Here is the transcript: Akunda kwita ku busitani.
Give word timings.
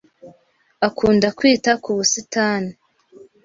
Akunda 0.87 1.27
kwita 1.37 1.71
ku 1.83 1.89
busitani. 1.97 2.71